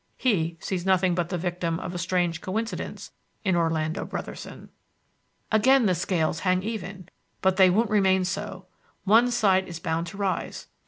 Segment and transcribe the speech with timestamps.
[0.17, 3.11] He sees nothing but the victim of a strange coincidence
[3.45, 4.69] in Orlando Brotherson."
[5.51, 7.07] "Again the scales hang even.
[7.43, 8.65] But they won't remain so.
[9.03, 10.65] One side is bound to rise.